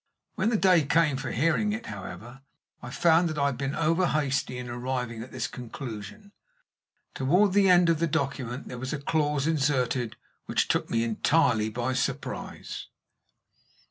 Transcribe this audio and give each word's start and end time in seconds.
When 0.33 0.49
the 0.49 0.57
day 0.57 0.83
came 0.83 1.15
for 1.17 1.29
hearing 1.29 1.73
it, 1.73 1.85
however, 1.85 2.41
I 2.81 2.89
found 2.89 3.29
that 3.29 3.37
I 3.37 3.45
had 3.45 3.57
been 3.59 3.75
over 3.75 4.07
hasty 4.07 4.57
in 4.57 4.67
arriving 4.67 5.21
at 5.21 5.31
this 5.31 5.45
conclusion. 5.45 6.31
Toward 7.13 7.53
the 7.53 7.69
end 7.69 7.87
of 7.87 7.99
the 7.99 8.07
document 8.07 8.67
there 8.67 8.79
was 8.79 8.93
a 8.93 8.97
clause 8.97 9.45
inserted 9.45 10.15
which 10.47 10.67
took 10.69 10.89
me 10.89 11.03
entirely 11.03 11.69
by 11.69 11.93
surprise. 11.93 12.87